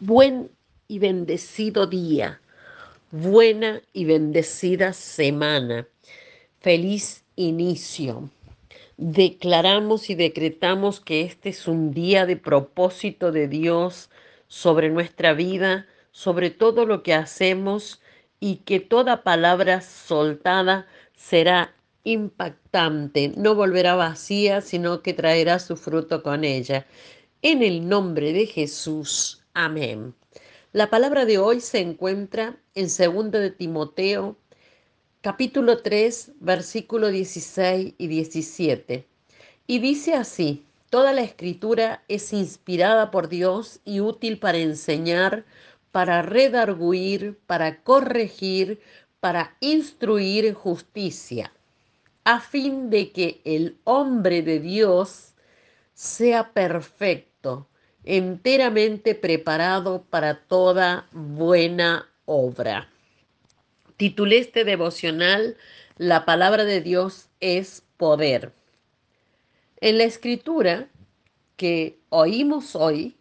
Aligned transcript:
Buen 0.00 0.52
y 0.86 1.00
bendecido 1.00 1.88
día, 1.88 2.40
buena 3.10 3.82
y 3.92 4.04
bendecida 4.04 4.92
semana, 4.92 5.88
feliz 6.60 7.24
inicio. 7.34 8.30
Declaramos 8.96 10.08
y 10.08 10.14
decretamos 10.14 11.00
que 11.00 11.22
este 11.22 11.48
es 11.48 11.66
un 11.66 11.92
día 11.92 12.26
de 12.26 12.36
propósito 12.36 13.32
de 13.32 13.48
Dios 13.48 14.08
sobre 14.46 14.88
nuestra 14.88 15.32
vida, 15.32 15.88
sobre 16.12 16.50
todo 16.50 16.86
lo 16.86 17.02
que 17.02 17.14
hacemos 17.14 18.00
y 18.38 18.58
que 18.58 18.78
toda 18.78 19.24
palabra 19.24 19.80
soltada 19.80 20.86
será 21.16 21.74
impactante, 22.04 23.32
no 23.36 23.56
volverá 23.56 23.96
vacía, 23.96 24.60
sino 24.60 25.02
que 25.02 25.12
traerá 25.12 25.58
su 25.58 25.76
fruto 25.76 26.22
con 26.22 26.44
ella. 26.44 26.86
En 27.42 27.64
el 27.64 27.88
nombre 27.88 28.32
de 28.32 28.46
Jesús. 28.46 29.42
Amén. 29.60 30.14
La 30.70 30.88
palabra 30.88 31.24
de 31.24 31.38
hoy 31.38 31.60
se 31.60 31.80
encuentra 31.80 32.60
en 32.76 32.86
2 32.86 33.32
de 33.32 33.50
Timoteo, 33.50 34.36
capítulo 35.20 35.82
3, 35.82 36.34
versículo 36.38 37.08
16 37.08 37.94
y 37.98 38.06
17. 38.06 39.04
Y 39.66 39.78
dice 39.80 40.14
así, 40.14 40.64
toda 40.90 41.12
la 41.12 41.22
escritura 41.22 42.04
es 42.06 42.32
inspirada 42.32 43.10
por 43.10 43.28
Dios 43.28 43.80
y 43.84 43.98
útil 43.98 44.38
para 44.38 44.58
enseñar, 44.58 45.44
para 45.90 46.22
redarguir, 46.22 47.36
para 47.48 47.82
corregir, 47.82 48.80
para 49.18 49.56
instruir 49.58 50.46
en 50.46 50.54
justicia, 50.54 51.52
a 52.22 52.38
fin 52.38 52.90
de 52.90 53.10
que 53.10 53.40
el 53.44 53.76
hombre 53.82 54.42
de 54.42 54.60
Dios 54.60 55.34
sea 55.94 56.52
perfecto 56.52 57.66
enteramente 58.08 59.14
preparado 59.14 60.02
para 60.08 60.40
toda 60.40 61.06
buena 61.12 62.08
obra. 62.24 62.88
Titulé 63.98 64.38
este 64.38 64.64
devocional 64.64 65.58
La 65.98 66.24
palabra 66.24 66.64
de 66.64 66.80
Dios 66.80 67.28
es 67.40 67.82
poder. 67.98 68.52
En 69.82 69.98
la 69.98 70.04
escritura 70.04 70.88
que 71.56 71.98
oímos 72.08 72.74
hoy, 72.74 73.14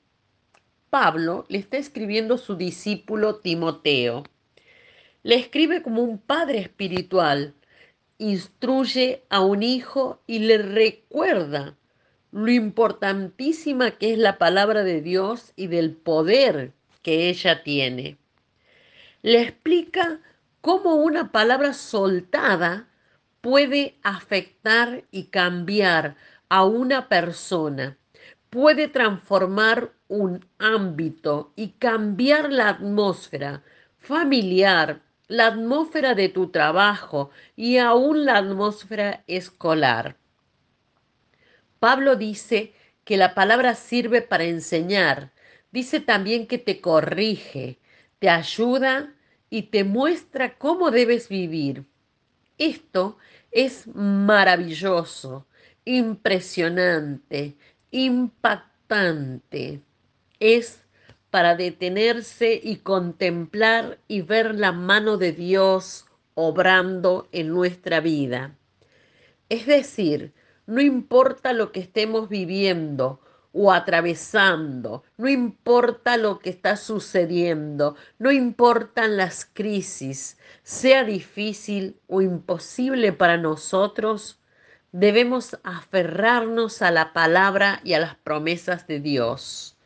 Pablo 0.90 1.46
le 1.50 1.58
está 1.58 1.76
escribiendo 1.76 2.36
a 2.36 2.38
su 2.38 2.56
discípulo 2.56 3.36
Timoteo. 3.36 4.24
Le 5.22 5.36
escribe 5.36 5.82
como 5.82 6.02
un 6.02 6.18
padre 6.18 6.60
espiritual, 6.60 7.56
instruye 8.20 9.24
a 9.30 9.42
un 9.42 9.64
hijo 9.64 10.22
y 10.28 10.40
le 10.40 10.60
recuerda 10.60 11.76
lo 12.32 12.52
importantísima 12.52 13.92
que 13.92 14.14
es 14.14 14.20
la 14.20 14.38
palabra 14.38 14.84
de 14.84 15.02
Dios 15.02 15.54
y 15.56 15.68
del 15.68 15.94
poder 15.94 16.74
que 17.02 17.30
ella 17.30 17.64
tiene. 17.64 18.18
Le 19.22 19.42
explica 19.42 20.20
cómo 20.62 20.96
una 20.96 21.32
palabra 21.32 21.74
soltada 21.74 22.88
puede 23.42 23.96
afectar 24.04 25.04
y 25.12 25.26
cambiar 25.26 26.16
a 26.50 26.66
una 26.66 27.08
persona, 27.08 27.98
puede 28.50 28.88
transformar 28.88 29.94
un 30.08 30.46
ámbito 30.58 31.54
y 31.56 31.70
cambiar 31.80 32.52
la 32.52 32.70
atmósfera 32.70 33.64
familiar, 33.98 35.02
la 35.28 35.48
atmósfera 35.48 36.14
de 36.14 36.30
tu 36.30 36.50
trabajo 36.50 37.30
y 37.56 37.78
aún 37.78 38.26
la 38.26 38.38
atmósfera 38.38 39.24
escolar. 39.28 40.16
Pablo 41.80 42.16
dice 42.16 42.74
que 43.04 43.18
la 43.18 43.34
palabra 43.34 43.76
sirve 43.76 44.22
para 44.22 44.44
enseñar. 44.44 45.32
Dice 45.72 46.00
también 46.00 46.48
que 46.48 46.58
te 46.58 46.82
corrige, 46.82 47.80
te 48.20 48.30
ayuda 48.30 49.14
y 49.50 49.64
te 49.64 49.84
muestra 49.84 50.58
cómo 50.58 50.92
debes 50.92 51.30
vivir. 51.30 51.86
Esto 52.58 53.18
es 53.52 53.88
maravilloso, 53.88 55.46
impresionante, 55.86 57.56
impactante. 57.92 59.82
Es 60.40 60.84
para 61.30 61.56
detenerse 61.56 62.60
y 62.62 62.78
contemplar 62.78 64.00
y 64.08 64.22
ver 64.22 64.56
la 64.56 64.72
mano 64.72 65.18
de 65.18 65.32
Dios 65.34 66.06
obrando 66.34 67.28
en 67.32 67.50
nuestra 67.50 68.00
vida. 68.00 68.56
Es 69.50 69.66
decir, 69.66 70.34
no 70.68 70.82
importa 70.82 71.54
lo 71.54 71.72
que 71.72 71.80
estemos 71.80 72.30
viviendo 72.30 73.22
o 73.54 73.72
atravesando, 73.72 75.04
no 75.18 75.30
importa 75.30 76.18
lo 76.18 76.40
que 76.40 76.50
está 76.50 76.76
sucediendo, 76.76 77.96
no 78.20 78.32
importan 78.32 79.18
las 79.18 79.46
crisis, 79.46 80.38
sea 80.64 81.04
difícil 81.04 82.00
o 82.08 82.22
imposible 82.22 83.14
para 83.14 83.38
nosotros, 83.38 84.40
debemos 84.92 85.58
aferrarnos 85.64 86.82
a 86.82 86.92
la 86.92 87.14
palabra 87.14 87.80
y 87.84 87.94
a 87.94 88.00
las 88.00 88.16
promesas 88.16 88.88
de 88.88 89.00
Dios. 89.00 89.78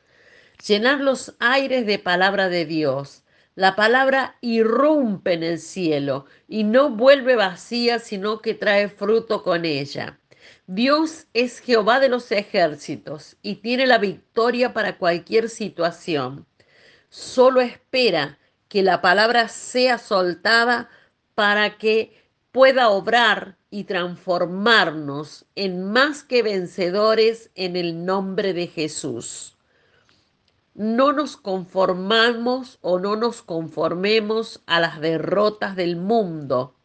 Llenar 0.66 1.00
los 1.00 1.36
aires 1.40 1.86
de 1.86 2.00
palabra 2.00 2.50
de 2.50 2.66
Dios. 2.66 3.24
La 3.56 3.76
palabra 3.76 4.38
irrumpe 4.42 5.34
en 5.34 5.44
el 5.44 5.60
cielo 5.60 6.26
y 6.48 6.64
no 6.64 6.90
vuelve 6.90 7.36
vacía, 7.36 8.00
sino 8.00 8.42
que 8.42 8.54
trae 8.54 8.88
fruto 8.88 9.44
con 9.44 9.66
ella. 9.66 10.21
Dios 10.68 11.28
es 11.34 11.60
Jehová 11.60 12.00
de 12.00 12.10
los 12.10 12.32
ejércitos 12.32 13.38
y 13.42 13.56
tiene 13.56 13.88
la 13.88 13.98
victoria 13.98 14.74
para 14.74 14.98
cualquier 14.98 15.50
situación. 15.50 16.46
Solo 17.10 17.62
espera 17.62 18.40
que 18.68 18.84
la 18.84 19.02
palabra 19.02 19.50
sea 19.50 19.98
soltada 19.98 20.90
para 21.36 21.78
que 21.78 22.22
pueda 22.52 22.90
obrar 22.90 23.58
y 23.70 23.86
transformarnos 23.86 25.46
en 25.56 25.92
más 25.92 26.24
que 26.24 26.44
vencedores 26.44 27.52
en 27.56 27.76
el 27.76 28.06
nombre 28.06 28.54
de 28.54 28.68
Jesús. 28.68 29.58
No 30.74 31.14
nos 31.14 31.38
conformamos 31.38 32.78
o 32.82 33.00
no 33.00 33.16
nos 33.16 33.42
conformemos 33.42 34.62
a 34.66 34.80
las 34.80 35.02
derrotas 35.02 35.76
del 35.76 35.96
mundo. 35.96 36.76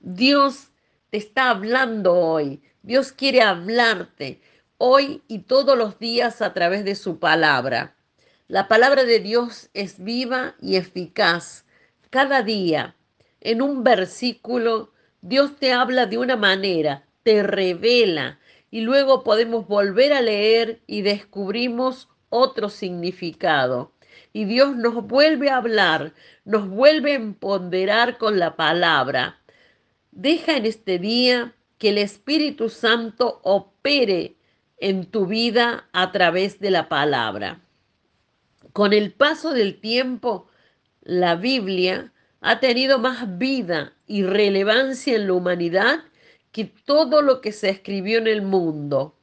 Dios 0.00 0.70
te 1.10 1.18
está 1.18 1.50
hablando 1.50 2.14
hoy 2.14 2.62
Dios 2.82 3.12
quiere 3.12 3.42
hablarte 3.42 4.40
hoy 4.78 5.22
y 5.26 5.40
todos 5.40 5.76
los 5.76 5.98
días 5.98 6.40
a 6.40 6.54
través 6.54 6.84
de 6.84 6.94
su 6.94 7.18
palabra. 7.18 7.96
La 8.46 8.68
palabra 8.68 9.04
de 9.04 9.18
Dios 9.18 9.68
es 9.74 10.02
viva 10.02 10.54
y 10.62 10.76
eficaz. 10.76 11.66
Cada 12.10 12.42
día, 12.42 12.94
en 13.40 13.60
un 13.60 13.82
versículo, 13.82 14.92
Dios 15.20 15.56
te 15.56 15.72
habla 15.72 16.06
de 16.06 16.18
una 16.18 16.36
manera, 16.36 17.04
te 17.24 17.42
revela 17.42 18.38
y 18.70 18.82
luego 18.82 19.24
podemos 19.24 19.66
volver 19.66 20.12
a 20.12 20.20
leer 20.20 20.80
y 20.86 21.02
descubrimos 21.02 22.08
otro 22.30 22.68
significado. 22.68 23.92
Y 24.32 24.44
Dios 24.44 24.76
nos 24.76 25.06
vuelve 25.06 25.50
a 25.50 25.56
hablar, 25.56 26.14
nos 26.44 26.68
vuelve 26.68 27.12
a 27.12 27.16
empoderar 27.16 28.18
con 28.18 28.38
la 28.38 28.56
palabra. 28.56 29.40
Deja 30.12 30.56
en 30.56 30.66
este 30.66 30.98
día 30.98 31.54
que 31.78 31.90
el 31.90 31.98
Espíritu 31.98 32.68
Santo 32.68 33.40
opere 33.42 34.36
en 34.78 35.06
tu 35.06 35.26
vida 35.26 35.88
a 35.92 36.12
través 36.12 36.60
de 36.60 36.70
la 36.70 36.88
palabra. 36.88 37.60
Con 38.72 38.92
el 38.92 39.12
paso 39.12 39.52
del 39.52 39.80
tiempo, 39.80 40.48
la 41.02 41.36
Biblia 41.36 42.12
ha 42.40 42.60
tenido 42.60 42.98
más 42.98 43.38
vida 43.38 43.92
y 44.06 44.22
relevancia 44.22 45.16
en 45.16 45.26
la 45.26 45.32
humanidad 45.32 46.00
que 46.52 46.64
todo 46.64 47.22
lo 47.22 47.40
que 47.40 47.52
se 47.52 47.70
escribió 47.70 48.18
en 48.18 48.26
el 48.26 48.42
mundo. 48.42 49.16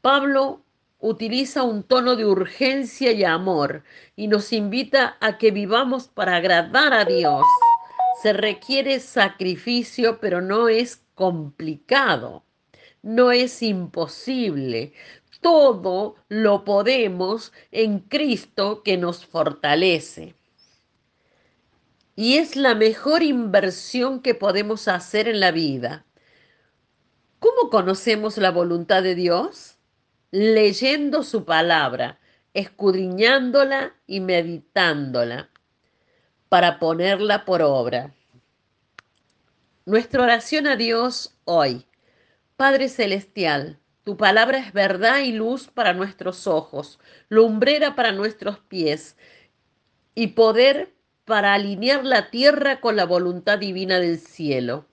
Pablo 0.00 0.62
utiliza 0.98 1.62
un 1.62 1.82
tono 1.82 2.16
de 2.16 2.24
urgencia 2.24 3.12
y 3.12 3.24
amor 3.24 3.84
y 4.16 4.28
nos 4.28 4.52
invita 4.52 5.16
a 5.20 5.38
que 5.38 5.50
vivamos 5.50 6.08
para 6.08 6.36
agradar 6.36 6.92
a 6.92 7.04
Dios. 7.04 7.42
Se 8.24 8.32
requiere 8.32 9.00
sacrificio, 9.00 10.18
pero 10.18 10.40
no 10.40 10.70
es 10.70 11.02
complicado, 11.14 12.42
no 13.02 13.30
es 13.32 13.62
imposible. 13.62 14.94
Todo 15.42 16.14
lo 16.30 16.64
podemos 16.64 17.52
en 17.70 17.98
Cristo 17.98 18.82
que 18.82 18.96
nos 18.96 19.26
fortalece. 19.26 20.34
Y 22.16 22.38
es 22.38 22.56
la 22.56 22.74
mejor 22.74 23.22
inversión 23.22 24.22
que 24.22 24.34
podemos 24.34 24.88
hacer 24.88 25.28
en 25.28 25.38
la 25.38 25.50
vida. 25.50 26.06
¿Cómo 27.40 27.68
conocemos 27.68 28.38
la 28.38 28.52
voluntad 28.52 29.02
de 29.02 29.16
Dios? 29.16 29.76
Leyendo 30.30 31.24
su 31.24 31.44
palabra, 31.44 32.18
escudriñándola 32.54 33.92
y 34.06 34.20
meditándola 34.20 35.50
para 36.54 36.78
ponerla 36.78 37.44
por 37.44 37.62
obra. 37.62 38.14
Nuestra 39.86 40.22
oración 40.22 40.68
a 40.68 40.76
Dios 40.76 41.34
hoy. 41.42 41.84
Padre 42.56 42.88
Celestial, 42.88 43.80
Tu 44.04 44.16
palabra 44.16 44.58
es 44.58 44.72
verdad 44.72 45.18
y 45.22 45.32
luz 45.32 45.66
para 45.66 45.94
nuestros 45.94 46.46
ojos, 46.46 47.00
lumbrera 47.28 47.96
para 47.96 48.12
nuestros 48.12 48.60
pies 48.60 49.16
y 50.14 50.28
poder 50.28 50.94
para 51.24 51.54
alinear 51.54 52.04
la 52.04 52.30
tierra 52.30 52.80
con 52.80 52.94
la 52.94 53.04
voluntad 53.04 53.58
divina 53.58 53.98
del 53.98 54.20
cielo. 54.20 54.86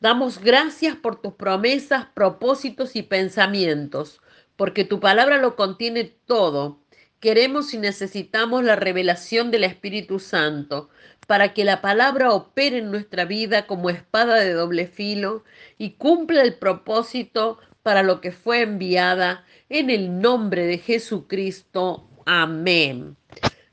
Damos 0.00 0.40
gracias 0.40 0.94
por 0.94 1.22
tus 1.22 1.32
promesas, 1.32 2.04
propósitos 2.12 2.96
y 2.96 3.02
pensamientos, 3.02 4.20
porque 4.56 4.84
tu 4.84 5.00
palabra 5.00 5.38
lo 5.38 5.56
contiene 5.56 6.04
todo. 6.04 6.82
Queremos 7.26 7.74
y 7.74 7.78
necesitamos 7.78 8.62
la 8.62 8.76
revelación 8.76 9.50
del 9.50 9.64
Espíritu 9.64 10.20
Santo 10.20 10.90
para 11.26 11.54
que 11.54 11.64
la 11.64 11.80
palabra 11.80 12.32
opere 12.32 12.78
en 12.78 12.92
nuestra 12.92 13.24
vida 13.24 13.66
como 13.66 13.90
espada 13.90 14.36
de 14.36 14.52
doble 14.52 14.86
filo 14.86 15.42
y 15.76 15.94
cumpla 15.94 16.42
el 16.42 16.54
propósito 16.54 17.58
para 17.82 18.04
lo 18.04 18.20
que 18.20 18.30
fue 18.30 18.62
enviada 18.62 19.44
en 19.68 19.90
el 19.90 20.20
nombre 20.20 20.68
de 20.68 20.78
Jesucristo. 20.78 22.08
Amén. 22.26 23.16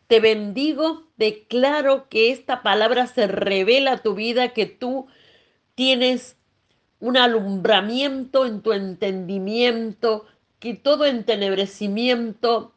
Te 0.08 0.20
bendigo, 0.20 1.04
declaro 1.18 2.10
que 2.10 2.32
esta 2.32 2.64
palabra 2.64 3.06
se 3.06 3.28
revela 3.28 3.92
a 3.92 3.98
tu 4.02 4.16
vida, 4.16 4.54
que 4.54 4.66
tú 4.66 5.06
tienes 5.76 6.38
un 7.00 7.18
alumbramiento 7.18 8.48
en 8.48 8.64
tu 8.64 8.74
entendimiento, 8.74 10.26
que 10.58 10.74
todo 10.74 11.06
entenebrecimiento 11.06 12.74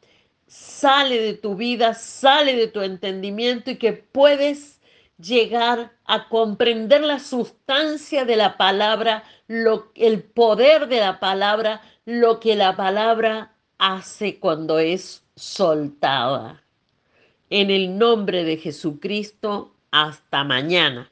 sale 0.47 1.19
de 1.19 1.33
tu 1.33 1.55
vida, 1.55 1.93
sale 1.93 2.55
de 2.55 2.67
tu 2.67 2.81
entendimiento 2.81 3.71
y 3.71 3.77
que 3.77 3.93
puedes 3.93 4.79
llegar 5.17 5.91
a 6.05 6.29
comprender 6.29 7.01
la 7.01 7.19
sustancia 7.19 8.25
de 8.25 8.35
la 8.35 8.57
palabra, 8.57 9.23
lo, 9.47 9.91
el 9.95 10.23
poder 10.23 10.87
de 10.87 10.99
la 10.99 11.19
palabra, 11.19 11.81
lo 12.05 12.39
que 12.39 12.55
la 12.55 12.75
palabra 12.75 13.53
hace 13.77 14.39
cuando 14.39 14.79
es 14.79 15.23
soltada. 15.35 16.63
En 17.49 17.69
el 17.69 17.97
nombre 17.97 18.43
de 18.43 18.57
Jesucristo, 18.57 19.73
hasta 19.91 20.43
mañana. 20.43 21.11